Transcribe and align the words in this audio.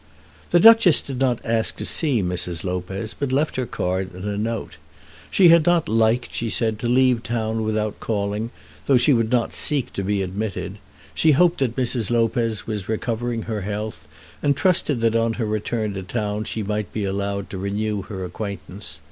The 0.49 0.59
Duchess 0.59 0.99
did 1.01 1.19
not 1.19 1.45
ask 1.45 1.75
to 1.77 1.85
see 1.85 2.23
Mrs. 2.23 2.63
Lopez, 2.63 3.13
but 3.13 3.31
left 3.31 3.55
her 3.55 3.67
card 3.67 4.15
and 4.15 4.25
a 4.25 4.35
note. 4.35 4.77
She 5.29 5.49
had 5.49 5.63
not 5.63 5.87
liked, 5.87 6.33
she 6.33 6.49
said, 6.49 6.79
to 6.79 6.87
leave 6.87 7.21
town 7.21 7.61
without 7.63 7.99
calling, 7.99 8.49
though 8.87 8.97
she 8.97 9.13
would 9.13 9.31
not 9.31 9.53
seek 9.53 9.93
to 9.93 10.01
be 10.03 10.23
admitted. 10.23 10.79
She 11.13 11.33
hoped 11.33 11.59
that 11.59 11.75
Mrs. 11.75 12.09
Lopez 12.09 12.65
was 12.65 12.89
recovering 12.89 13.43
her 13.43 13.61
health, 13.61 14.07
and 14.41 14.57
trusted 14.57 15.01
that 15.01 15.15
on 15.15 15.33
her 15.33 15.45
return 15.45 15.93
to 15.93 16.01
town 16.01 16.45
she 16.45 16.63
might 16.63 16.91
be 16.91 17.05
allowed 17.05 17.51
to 17.51 17.59
renew 17.59 18.01
her 18.01 18.25
acquaintance. 18.25 18.97